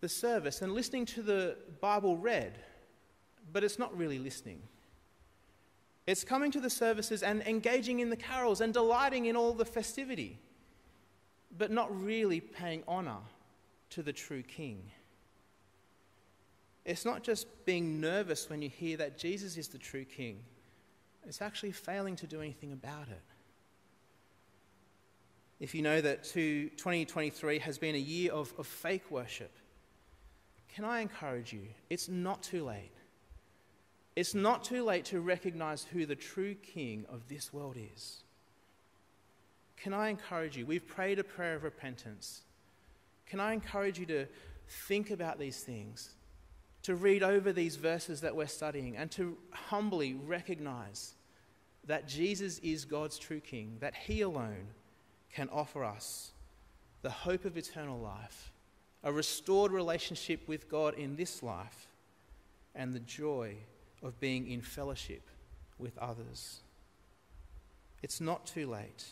the 0.00 0.08
service 0.08 0.62
and 0.62 0.72
listening 0.72 1.06
to 1.06 1.22
the 1.22 1.56
Bible 1.80 2.16
read, 2.16 2.58
but 3.52 3.64
it's 3.64 3.78
not 3.78 3.96
really 3.96 4.18
listening. 4.18 4.62
It's 6.06 6.22
coming 6.22 6.50
to 6.52 6.60
the 6.60 6.70
services 6.70 7.22
and 7.22 7.42
engaging 7.42 8.00
in 8.00 8.10
the 8.10 8.16
carols 8.16 8.60
and 8.60 8.72
delighting 8.72 9.26
in 9.26 9.36
all 9.36 9.52
the 9.52 9.64
festivity, 9.64 10.38
but 11.56 11.70
not 11.70 11.88
really 12.04 12.40
paying 12.40 12.84
honour 12.86 13.18
to 13.90 14.02
the 14.02 14.12
true 14.12 14.42
King. 14.42 14.90
It's 16.84 17.04
not 17.04 17.24
just 17.24 17.46
being 17.64 18.00
nervous 18.00 18.48
when 18.48 18.62
you 18.62 18.68
hear 18.68 18.96
that 18.98 19.18
Jesus 19.18 19.56
is 19.56 19.68
the 19.68 19.78
true 19.78 20.04
King, 20.04 20.44
it's 21.26 21.42
actually 21.42 21.72
failing 21.72 22.14
to 22.16 22.26
do 22.26 22.40
anything 22.40 22.72
about 22.72 23.08
it. 23.08 23.22
If 25.58 25.74
you 25.74 25.82
know 25.82 26.00
that 26.00 26.24
2023 26.24 27.58
has 27.60 27.78
been 27.78 27.94
a 27.94 27.98
year 27.98 28.32
of, 28.32 28.52
of 28.58 28.66
fake 28.66 29.10
worship, 29.10 29.52
can 30.74 30.84
I 30.84 31.00
encourage 31.00 31.52
you? 31.52 31.68
It's 31.88 32.08
not 32.08 32.42
too 32.42 32.64
late. 32.64 32.92
It's 34.14 34.34
not 34.34 34.64
too 34.64 34.84
late 34.84 35.06
to 35.06 35.20
recognize 35.20 35.84
who 35.84 36.06
the 36.06 36.14
true 36.14 36.54
King 36.54 37.06
of 37.08 37.28
this 37.28 37.52
world 37.52 37.76
is. 37.94 38.22
Can 39.76 39.92
I 39.92 40.08
encourage 40.08 40.56
you? 40.56 40.66
We've 40.66 40.86
prayed 40.86 41.18
a 41.18 41.24
prayer 41.24 41.54
of 41.54 41.64
repentance. 41.64 42.42
Can 43.26 43.40
I 43.40 43.52
encourage 43.52 43.98
you 43.98 44.06
to 44.06 44.26
think 44.68 45.10
about 45.10 45.38
these 45.38 45.60
things? 45.60 46.16
to 46.86 46.94
read 46.94 47.24
over 47.24 47.52
these 47.52 47.74
verses 47.74 48.20
that 48.20 48.36
we're 48.36 48.46
studying 48.46 48.96
and 48.96 49.10
to 49.10 49.36
humbly 49.50 50.14
recognize 50.14 51.14
that 51.84 52.06
Jesus 52.06 52.60
is 52.60 52.84
God's 52.84 53.18
true 53.18 53.40
King, 53.40 53.78
that 53.80 53.92
He 53.96 54.20
alone 54.20 54.68
can 55.32 55.48
offer 55.50 55.84
us 55.84 56.32
the 57.02 57.10
hope 57.10 57.44
of 57.44 57.56
eternal 57.56 57.98
life, 57.98 58.52
a 59.02 59.12
restored 59.12 59.72
relationship 59.72 60.48
with 60.48 60.68
God 60.68 60.94
in 60.94 61.16
this 61.16 61.42
life, 61.42 61.88
and 62.74 62.92
the 62.92 63.00
joy 63.00 63.56
of 64.02 64.18
being 64.20 64.50
in 64.50 64.60
fellowship 64.60 65.22
with 65.78 65.96
others. 65.98 66.60
It's 68.02 68.20
not 68.20 68.46
too 68.46 68.66
late. 68.66 69.04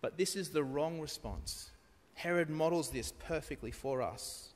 But 0.00 0.18
this 0.18 0.36
is 0.36 0.50
the 0.50 0.64
wrong 0.64 1.00
response. 1.00 1.70
Herod 2.14 2.50
models 2.50 2.90
this 2.90 3.12
perfectly 3.12 3.70
for 3.70 4.02
us 4.02 4.48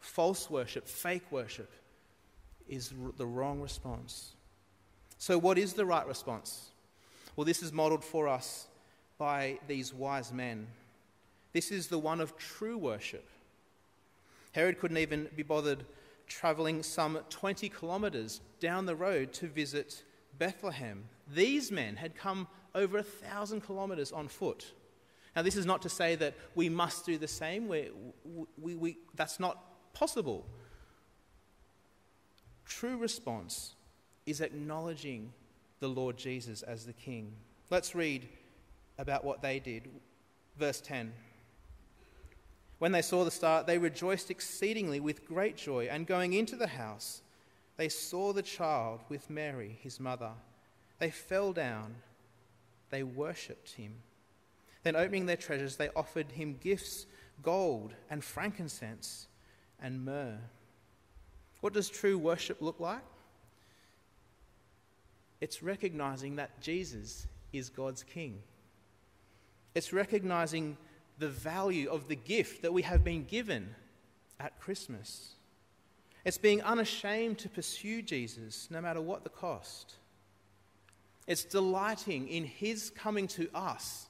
false 0.00 0.50
worship, 0.50 0.88
fake 0.88 1.30
worship, 1.30 1.70
is 2.68 2.92
the 3.16 3.26
wrong 3.26 3.60
response. 3.60 4.34
So, 5.18 5.38
what 5.38 5.58
is 5.58 5.74
the 5.74 5.86
right 5.86 6.06
response? 6.06 6.70
Well, 7.36 7.44
this 7.44 7.62
is 7.62 7.72
modeled 7.72 8.04
for 8.04 8.28
us 8.28 8.66
by 9.18 9.58
these 9.68 9.92
wise 9.92 10.32
men. 10.32 10.66
This 11.52 11.70
is 11.70 11.88
the 11.88 11.98
one 11.98 12.20
of 12.20 12.36
true 12.36 12.78
worship. 12.78 13.28
Herod 14.52 14.78
couldn't 14.78 14.98
even 14.98 15.28
be 15.36 15.42
bothered 15.42 15.84
traveling 16.26 16.82
some 16.82 17.18
20 17.30 17.68
kilometers 17.68 18.40
down 18.58 18.86
the 18.86 18.96
road 18.96 19.32
to 19.34 19.46
visit 19.46 20.02
Bethlehem. 20.38 21.04
These 21.32 21.70
men 21.70 21.96
had 21.96 22.16
come 22.16 22.48
over 22.74 22.98
a 22.98 23.02
thousand 23.02 23.60
kilometers 23.62 24.12
on 24.12 24.28
foot. 24.28 24.72
Now, 25.36 25.42
this 25.42 25.56
is 25.56 25.66
not 25.66 25.82
to 25.82 25.88
say 25.88 26.14
that 26.16 26.34
we 26.54 26.68
must 26.68 27.06
do 27.06 27.18
the 27.18 27.28
same. 27.28 27.68
We, 27.68 27.90
we, 28.60 28.74
we, 28.74 28.98
that's 29.14 29.40
not 29.40 29.92
possible. 29.94 30.46
True 32.66 32.96
response 32.96 33.74
is 34.26 34.40
acknowledging 34.40 35.32
the 35.80 35.88
Lord 35.88 36.16
Jesus 36.16 36.62
as 36.62 36.84
the 36.84 36.92
King. 36.92 37.32
Let's 37.70 37.94
read 37.94 38.28
about 38.98 39.24
what 39.24 39.42
they 39.42 39.58
did. 39.58 39.88
Verse 40.58 40.80
10. 40.80 41.12
When 42.78 42.92
they 42.92 43.02
saw 43.02 43.24
the 43.24 43.30
star, 43.30 43.62
they 43.62 43.78
rejoiced 43.78 44.30
exceedingly 44.30 44.98
with 45.00 45.26
great 45.26 45.56
joy, 45.56 45.88
and 45.90 46.06
going 46.06 46.32
into 46.32 46.56
the 46.56 46.66
house, 46.66 47.22
they 47.76 47.88
saw 47.88 48.32
the 48.32 48.42
child 48.42 49.00
with 49.08 49.30
Mary, 49.30 49.78
his 49.82 50.00
mother. 50.00 50.32
They 50.98 51.10
fell 51.10 51.52
down, 51.52 51.94
they 52.90 53.02
worshipped 53.02 53.72
him. 53.72 53.94
Then, 54.82 54.96
opening 54.96 55.26
their 55.26 55.36
treasures, 55.36 55.76
they 55.76 55.90
offered 55.94 56.32
him 56.32 56.58
gifts 56.60 57.06
gold 57.40 57.94
and 58.10 58.22
frankincense 58.22 59.26
and 59.80 60.04
myrrh. 60.04 60.38
What 61.60 61.72
does 61.72 61.88
true 61.88 62.18
worship 62.18 62.60
look 62.60 62.80
like? 62.80 63.02
It's 65.40 65.62
recognizing 65.62 66.36
that 66.36 66.60
Jesus 66.60 67.26
is 67.52 67.68
God's 67.68 68.02
King. 68.02 68.38
It's 69.74 69.92
recognizing 69.92 70.76
the 71.18 71.28
value 71.28 71.90
of 71.90 72.08
the 72.08 72.16
gift 72.16 72.62
that 72.62 72.72
we 72.72 72.82
have 72.82 73.04
been 73.04 73.24
given 73.24 73.74
at 74.38 74.58
Christmas. 74.60 75.34
It's 76.24 76.38
being 76.38 76.62
unashamed 76.62 77.38
to 77.38 77.48
pursue 77.48 78.02
Jesus 78.02 78.68
no 78.70 78.80
matter 78.80 79.00
what 79.00 79.24
the 79.24 79.30
cost. 79.30 79.94
It's 81.26 81.44
delighting 81.44 82.28
in 82.28 82.44
His 82.44 82.90
coming 82.90 83.28
to 83.28 83.48
us 83.54 84.06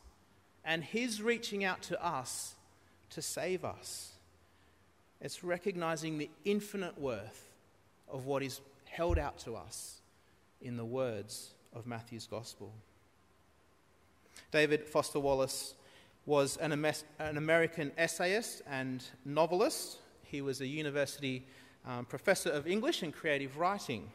and 0.65 0.83
His 0.83 1.23
reaching 1.23 1.65
out 1.65 1.83
to 1.83 2.05
us 2.05 2.55
to 3.11 3.23
save 3.23 3.65
us. 3.65 4.13
It's 5.21 5.45
recognizing 5.45 6.19
the 6.19 6.31
infinite 6.45 6.99
worth 6.99 7.51
of 8.09 8.27
what 8.27 8.43
is 8.43 8.61
held 8.87 9.19
out 9.19 9.39
to 9.41 9.55
us 9.55 10.01
in 10.61 10.77
the 10.77 10.85
words 10.85 11.55
of 11.73 11.87
Matthew's 11.87 12.27
Gospel. 12.27 12.73
David 14.53 14.87
Foster 14.87 15.19
Wallace 15.19 15.75
was 16.27 16.59
an, 16.59 16.73
an 17.19 17.37
American 17.39 17.91
essayist 17.97 18.63
and 18.69 19.03
novelist. 19.25 19.99
He 20.23 20.43
was 20.43 20.61
a 20.61 20.67
university 20.67 21.47
um, 21.87 22.05
professor 22.05 22.51
of 22.51 22.67
English 22.67 23.03
and 23.03 23.13
creative 23.15 23.57
writing. 23.57 24.11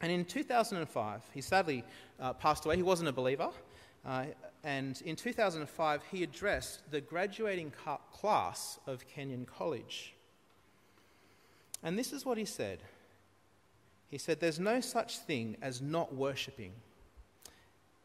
And 0.00 0.12
in 0.12 0.26
2005, 0.26 1.22
he 1.34 1.40
sadly 1.40 1.82
uh, 2.20 2.34
passed 2.34 2.66
away. 2.66 2.76
He 2.76 2.82
wasn't 2.82 3.08
a 3.08 3.12
believer. 3.12 3.48
Uh, 4.06 4.26
and 4.64 5.00
in 5.06 5.16
2005, 5.16 6.02
he 6.10 6.22
addressed 6.22 6.88
the 6.90 7.00
graduating 7.00 7.72
class 8.12 8.78
of 8.86 9.08
Kenyon 9.08 9.46
College. 9.46 10.14
And 11.82 11.98
this 11.98 12.12
is 12.12 12.26
what 12.26 12.36
he 12.36 12.44
said 12.44 12.80
He 14.10 14.18
said, 14.18 14.40
There's 14.40 14.60
no 14.60 14.80
such 14.80 15.18
thing 15.18 15.56
as 15.62 15.80
not 15.80 16.14
worshipping. 16.14 16.72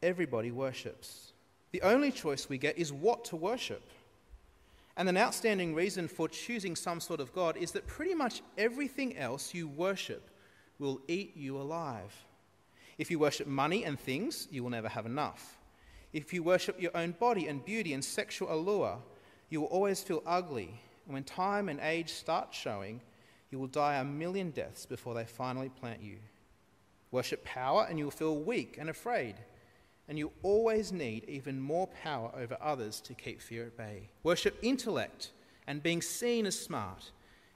Everybody 0.02 0.50
worships. 0.50 1.33
The 1.74 1.82
only 1.82 2.12
choice 2.12 2.48
we 2.48 2.56
get 2.56 2.78
is 2.78 2.92
what 2.92 3.24
to 3.24 3.36
worship. 3.36 3.82
And 4.96 5.08
an 5.08 5.16
outstanding 5.16 5.74
reason 5.74 6.06
for 6.06 6.28
choosing 6.28 6.76
some 6.76 7.00
sort 7.00 7.18
of 7.18 7.34
God 7.34 7.56
is 7.56 7.72
that 7.72 7.88
pretty 7.88 8.14
much 8.14 8.42
everything 8.56 9.16
else 9.16 9.52
you 9.52 9.66
worship 9.66 10.30
will 10.78 11.00
eat 11.08 11.36
you 11.36 11.56
alive. 11.56 12.14
If 12.96 13.10
you 13.10 13.18
worship 13.18 13.48
money 13.48 13.84
and 13.84 13.98
things, 13.98 14.46
you 14.52 14.62
will 14.62 14.70
never 14.70 14.88
have 14.88 15.04
enough. 15.04 15.58
If 16.12 16.32
you 16.32 16.44
worship 16.44 16.80
your 16.80 16.96
own 16.96 17.10
body 17.18 17.48
and 17.48 17.64
beauty 17.64 17.92
and 17.92 18.04
sexual 18.04 18.54
allure, 18.54 18.98
you 19.50 19.60
will 19.60 19.66
always 19.66 20.00
feel 20.00 20.22
ugly. 20.24 20.80
And 21.06 21.14
when 21.14 21.24
time 21.24 21.68
and 21.68 21.80
age 21.80 22.12
start 22.12 22.54
showing, 22.54 23.00
you 23.50 23.58
will 23.58 23.66
die 23.66 23.96
a 23.96 24.04
million 24.04 24.52
deaths 24.52 24.86
before 24.86 25.14
they 25.14 25.24
finally 25.24 25.70
plant 25.70 26.00
you. 26.00 26.18
Worship 27.10 27.44
power, 27.44 27.84
and 27.90 27.98
you 27.98 28.04
will 28.04 28.12
feel 28.12 28.36
weak 28.36 28.76
and 28.78 28.88
afraid 28.88 29.34
and 30.08 30.18
you 30.18 30.30
always 30.42 30.92
need 30.92 31.24
even 31.28 31.60
more 31.60 31.86
power 31.86 32.30
over 32.36 32.56
others 32.60 33.00
to 33.00 33.14
keep 33.14 33.40
fear 33.40 33.64
at 33.64 33.76
bay. 33.76 34.08
Worship 34.22 34.58
intellect 34.62 35.30
and 35.66 35.82
being 35.82 36.02
seen 36.02 36.46
as 36.46 36.58
smart, 36.58 37.10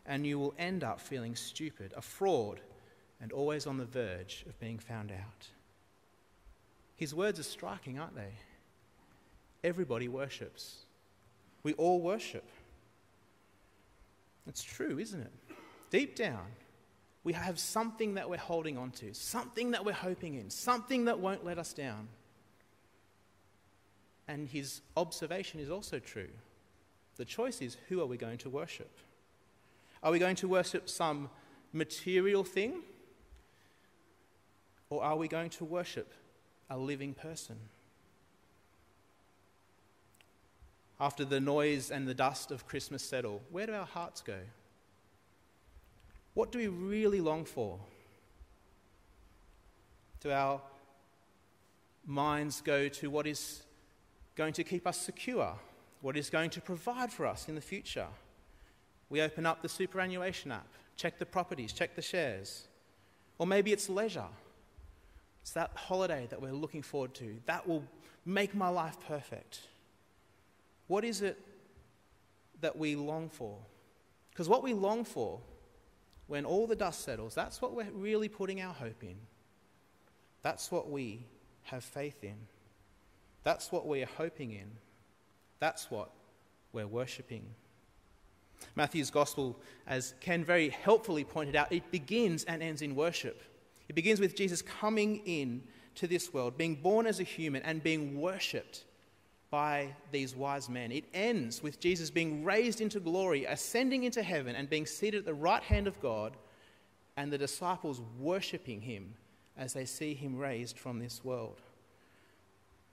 and 0.07 0.27
you 0.27 0.39
will 0.39 0.55
end 0.59 0.83
up 0.83 1.01
feeling 1.01 1.37
stupid, 1.37 1.93
a 1.97 2.01
fraud, 2.01 2.61
and 3.21 3.33
always 3.33 3.67
on 3.67 3.77
the 3.77 3.85
verge 3.85 4.45
of 4.49 4.59
being 4.61 4.79
found 4.79 5.11
out. 5.11 5.49
His 6.97 7.15
words 7.15 7.39
are 7.39 7.45
striking, 7.45 7.99
aren't 7.99 8.17
they? 8.17 8.33
Everybody 9.63 10.09
worships. 10.09 10.79
We 11.63 11.75
all 11.75 12.01
worship. 12.01 12.49
It's 14.47 14.63
true, 14.63 14.99
isn't 14.99 15.21
it? 15.21 15.33
Deep 15.91 16.17
down, 16.17 16.47
we 17.25 17.35
have 17.35 17.59
something 17.59 18.15
that 18.15 18.31
we're 18.31 18.39
holding 18.39 18.79
on 18.79 18.91
to, 18.93 19.13
something 19.13 19.73
that 19.73 19.85
we're 19.85 19.93
hoping 19.93 20.35
in, 20.35 20.49
something 20.49 21.05
that 21.07 21.19
won't 21.19 21.45
let 21.45 21.59
us 21.59 21.73
down. 21.73 22.09
And 24.29 24.47
his 24.47 24.83
observation 24.97 25.59
is 25.59 25.71
also 25.71 25.99
true. 25.99 26.29
The 27.17 27.25
choice 27.25 27.63
is 27.63 27.79
who 27.89 28.01
are 28.01 28.07
we 28.07 28.19
going 28.19 28.39
to 28.39 28.51
worship? 28.51 28.91
Are 30.03 30.13
we 30.13 30.19
going 30.19 30.37
to 30.37 30.49
worship 30.49 30.89
some 30.89 31.31
material 31.73 32.45
thing? 32.45 32.83
Or 34.91 35.03
are 35.03 35.17
we 35.17 35.29
going 35.29 35.51
to 35.51 35.65
worship 35.65 36.13
a 36.71 36.79
living 36.79 37.15
person? 37.15 37.57
After 41.01 41.25
the 41.25 41.41
noise 41.41 41.91
and 41.91 42.07
the 42.07 42.15
dust 42.15 42.51
of 42.51 42.67
Christmas 42.67 43.03
settle, 43.03 43.43
where 43.51 43.67
do 43.67 43.73
our 43.73 43.87
hearts 43.87 44.21
go? 44.21 44.39
What 46.35 46.53
do 46.53 46.59
we 46.59 46.69
really 46.69 47.21
long 47.21 47.45
for? 47.45 47.79
Do 50.21 50.31
our 50.31 50.61
minds 52.07 52.61
go 52.61 52.89
to 52.89 53.11
what 53.11 53.27
is 53.27 53.63
going 54.39 54.55
to 54.55 54.65
keep 54.65 54.87
us 54.87 54.97
secure, 54.97 55.53
what 56.01 56.17
is 56.17 56.31
going 56.31 56.49
to 56.51 56.61
provide 56.61 57.13
for 57.13 57.27
us 57.27 57.49
in 57.49 57.57
the 57.57 57.61
future. 57.61 58.07
We 59.11 59.21
open 59.21 59.45
up 59.45 59.63
the 59.63 59.69
superannuation 59.69 60.53
app, 60.53 60.69
check 60.97 61.19
the 61.19 61.27
properties, 61.27 61.73
check 61.73 61.97
the 61.97 62.03
shares. 62.03 62.69
Or 63.37 63.47
maybe 63.47 63.73
it's 63.73 63.89
leisure. 63.89 64.31
It's 65.43 65.53
that 65.53 65.73
holiday 65.75 66.27
that 66.31 66.41
we're 66.41 66.53
looking 66.53 66.83
forward 66.83 67.15
to. 67.15 67.41
That 67.47 67.67
will 67.67 67.83
make 68.25 68.55
my 68.55 68.69
life 68.69 68.97
perfect. 69.07 69.61
What 70.87 71.05
is 71.05 71.21
it 71.21 71.39
that 72.61 72.79
we 72.79 72.95
long 72.95 73.29
for? 73.29 73.59
Because 74.31 74.49
what 74.49 74.63
we 74.63 74.73
long 74.73 75.05
for, 75.05 75.41
when 76.29 76.45
all 76.45 76.67
the 76.67 76.77
dust 76.77 77.05
settles, 77.05 77.35
that's 77.35 77.61
what 77.61 77.75
we're 77.75 77.91
really 77.93 78.29
putting 78.29 78.61
our 78.61 78.73
hope 78.73 79.03
in. 79.03 79.17
That's 80.43 80.71
what 80.71 80.89
we 80.91 81.27
have 81.65 81.83
faith 81.83 82.23
in. 82.23 82.37
That's 83.49 83.73
what 83.73 83.87
we're 83.87 84.05
hoping 84.05 84.53
in. 84.53 84.71
That's 85.59 85.91
what 85.91 86.11
we're 86.75 86.87
worshipping. 86.87 87.47
Matthew's 88.77 89.11
gospel, 89.11 89.59
as 89.87 90.13
Ken 90.21 90.45
very 90.45 90.69
helpfully 90.69 91.25
pointed 91.25 91.57
out, 91.57 91.73
it 91.73 91.91
begins 91.91 92.45
and 92.45 92.63
ends 92.63 92.83
in 92.83 92.95
worship. 92.95 93.41
It 93.89 93.95
begins 93.95 94.21
with 94.21 94.37
Jesus 94.37 94.61
coming 94.61 95.23
in 95.25 95.63
to 95.95 96.07
this 96.07 96.31
world, 96.35 96.59
being 96.59 96.75
born 96.75 97.07
as 97.07 97.21
a 97.21 97.23
human 97.23 97.63
and 97.63 97.83
being 97.83 98.21
worshipped 98.21 98.85
by 99.49 99.95
these 100.13 100.37
wise 100.37 100.69
men. 100.69 100.93
It 100.93 101.05
ends 101.15 101.63
with 101.63 101.81
Jesus 101.81 102.11
being 102.11 102.45
raised 102.45 102.83
into 102.83 103.01
glory, 103.01 103.47
ascending 103.47 104.05
into 104.05 104.23
heaven, 104.23 104.57
and 104.57 104.69
being 104.69 104.85
seated 104.85 105.21
at 105.21 105.25
the 105.25 105.33
right 105.33 105.63
hand 105.63 105.87
of 105.87 105.99
God, 106.03 106.37
and 107.17 107.33
the 107.33 107.39
disciples 107.39 108.03
worshipping 108.19 108.83
him 108.83 109.15
as 109.57 109.73
they 109.73 109.87
see 109.87 110.13
him 110.13 110.37
raised 110.37 110.79
from 110.79 110.99
this 110.99 111.25
world. 111.25 111.63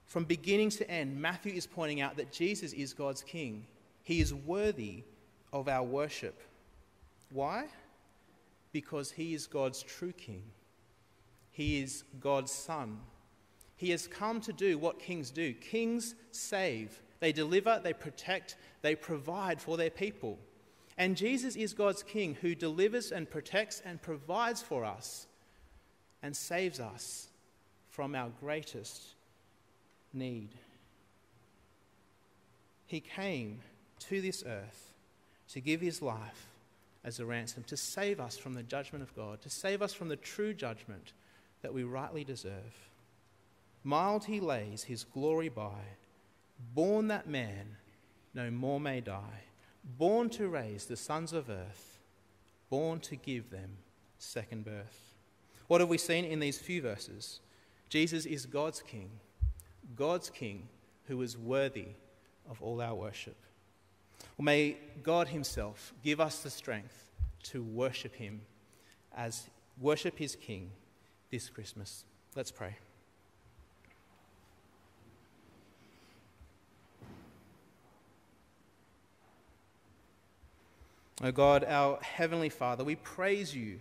From 0.06 0.24
beginning 0.24 0.70
to 0.72 0.90
end, 0.90 1.20
Matthew 1.20 1.54
is 1.54 1.68
pointing 1.68 2.02
out 2.02 2.18
that 2.18 2.32
Jesus 2.32 2.74
is 2.74 2.94
God's 2.94 3.24
King. 3.24 3.66
He 4.04 4.22
is 4.22 4.34
worthy 4.34 5.04
of 5.52 5.68
our 5.68 5.84
worship. 5.84 6.40
Why? 7.32 7.66
Because 8.72 9.12
he 9.12 9.34
is 9.34 9.48
God's 9.48 9.82
true 9.82 10.14
King. 10.14 10.44
He 11.52 11.82
is 11.82 12.04
God's 12.20 12.52
Son. 12.52 13.00
He 13.78 13.90
has 13.92 14.08
come 14.08 14.42
to 14.42 14.54
do 14.54 14.78
what 14.78 15.00
kings 15.00 15.32
do 15.32 15.54
kings 15.54 16.16
save, 16.32 17.02
they 17.20 17.32
deliver, 17.32 17.80
they 17.84 17.94
protect, 17.94 18.58
they 18.82 18.96
provide 18.96 19.62
for 19.62 19.78
their 19.78 19.90
people. 19.90 20.38
And 20.98 21.18
Jesus 21.18 21.56
is 21.56 21.74
God's 21.74 22.04
King 22.04 22.38
who 22.42 22.56
delivers 22.56 23.12
and 23.12 23.30
protects 23.30 23.82
and 23.84 24.02
provides 24.02 24.62
for 24.62 24.86
us 24.86 25.28
and 26.22 26.36
saves 26.36 26.80
us 26.80 27.28
from 27.90 28.16
our 28.16 28.30
greatest 28.40 29.15
need. 30.16 30.50
He 32.88 33.00
came 33.00 33.60
to 34.00 34.22
this 34.22 34.44
earth 34.46 34.94
to 35.50 35.60
give 35.60 35.82
his 35.82 36.02
life 36.02 36.48
as 37.04 37.20
a 37.20 37.26
ransom, 37.26 37.64
to 37.68 37.78
save 37.78 38.20
us 38.20 38.38
from 38.38 38.54
the 38.54 38.64
judgment 38.64 39.04
of 39.04 39.16
God, 39.16 39.42
to 39.42 39.50
save 39.50 39.82
us 39.82 39.94
from 39.94 40.08
the 40.08 40.16
true 40.16 40.54
judgment 40.54 41.14
that 41.62 41.74
we 41.74 41.84
rightly 41.84 42.24
deserve. 42.24 42.90
Mild 43.84 44.26
he 44.26 44.40
lays 44.40 44.84
his 44.84 45.04
glory 45.04 45.50
by, 45.50 45.82
born 46.74 47.08
that 47.08 47.28
man 47.28 47.78
no 48.34 48.50
more 48.50 48.80
may 48.80 49.02
die, 49.02 49.44
born 49.98 50.30
to 50.32 50.48
raise 50.48 50.86
the 50.86 50.98
sons 50.98 51.32
of 51.32 51.50
earth, 51.50 52.00
born 52.70 53.00
to 53.02 53.16
give 53.16 53.52
them 53.52 53.78
second 54.18 54.66
birth. 54.66 55.14
What 55.68 55.82
have 55.82 55.90
we 55.90 55.98
seen 55.98 56.26
in 56.26 56.40
these 56.40 56.58
few 56.58 56.82
verses? 56.82 57.40
Jesus 57.90 58.26
is 58.26 58.46
God's 58.46 58.82
King. 58.82 59.10
God's 59.96 60.30
King 60.30 60.68
who 61.08 61.22
is 61.22 61.38
worthy 61.38 61.90
of 62.50 62.62
all 62.62 62.82
our 62.82 62.96
worship. 62.96 63.38
Well, 64.38 64.46
may 64.46 64.78
God 65.04 65.28
Himself 65.28 65.94
give 66.04 66.20
us 66.20 66.42
the 66.42 66.50
strength 66.50 67.12
to 67.44 67.64
worship 67.64 68.16
Him 68.16 68.42
as 69.16 69.50
worship 69.80 70.18
His 70.18 70.36
King 70.36 70.72
this 71.32 71.50
Christmas. 71.50 72.06
Let's 72.36 72.52
pray. 72.52 72.76
O 81.22 81.28
oh 81.28 81.32
God, 81.32 81.64
our 81.64 81.98
Heavenly 82.02 82.50
Father, 82.50 82.84
we 82.84 82.96
praise 82.96 83.56
you 83.56 83.80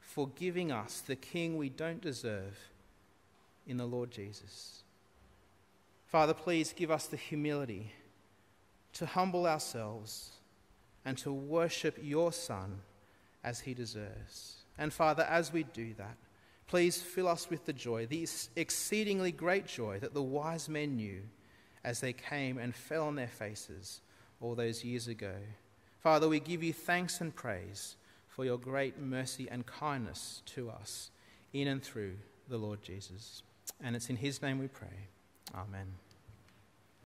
for 0.00 0.28
giving 0.34 0.72
us 0.72 1.00
the 1.00 1.14
King 1.14 1.56
we 1.56 1.68
don't 1.68 2.00
deserve 2.00 2.58
in 3.66 3.76
the 3.76 3.86
Lord 3.86 4.10
Jesus. 4.10 4.82
Father, 6.12 6.34
please 6.34 6.74
give 6.74 6.90
us 6.90 7.06
the 7.06 7.16
humility 7.16 7.90
to 8.92 9.06
humble 9.06 9.46
ourselves 9.46 10.32
and 11.06 11.16
to 11.16 11.32
worship 11.32 11.98
your 12.02 12.34
Son 12.34 12.80
as 13.42 13.60
he 13.60 13.72
deserves. 13.72 14.56
And 14.76 14.92
Father, 14.92 15.22
as 15.22 15.54
we 15.54 15.62
do 15.62 15.94
that, 15.96 16.18
please 16.66 17.00
fill 17.00 17.28
us 17.28 17.48
with 17.48 17.64
the 17.64 17.72
joy, 17.72 18.04
the 18.04 18.28
exceedingly 18.56 19.32
great 19.32 19.66
joy 19.66 20.00
that 20.00 20.12
the 20.12 20.22
wise 20.22 20.68
men 20.68 20.96
knew 20.96 21.22
as 21.82 22.00
they 22.00 22.12
came 22.12 22.58
and 22.58 22.74
fell 22.74 23.04
on 23.06 23.16
their 23.16 23.26
faces 23.26 24.02
all 24.42 24.54
those 24.54 24.84
years 24.84 25.08
ago. 25.08 25.36
Father, 26.02 26.28
we 26.28 26.40
give 26.40 26.62
you 26.62 26.74
thanks 26.74 27.22
and 27.22 27.34
praise 27.34 27.96
for 28.28 28.44
your 28.44 28.58
great 28.58 29.00
mercy 29.00 29.48
and 29.50 29.64
kindness 29.64 30.42
to 30.44 30.68
us 30.68 31.10
in 31.54 31.68
and 31.68 31.82
through 31.82 32.16
the 32.50 32.58
Lord 32.58 32.82
Jesus. 32.82 33.42
And 33.82 33.96
it's 33.96 34.10
in 34.10 34.16
his 34.16 34.42
name 34.42 34.58
we 34.58 34.68
pray. 34.68 35.08
Amen. 35.54 35.98